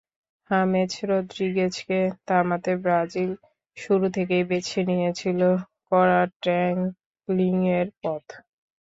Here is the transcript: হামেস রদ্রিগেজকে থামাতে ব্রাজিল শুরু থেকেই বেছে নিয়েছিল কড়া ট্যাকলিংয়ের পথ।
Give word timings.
হামেস 0.49 0.93
রদ্রিগেজকে 1.09 1.99
থামাতে 2.27 2.71
ব্রাজিল 2.83 3.31
শুরু 3.77 4.05
থেকেই 4.15 4.43
বেছে 4.49 4.79
নিয়েছিল 4.89 5.41
কড়া 5.87 6.21
ট্যাকলিংয়ের 6.43 7.87
পথ। 8.01 8.25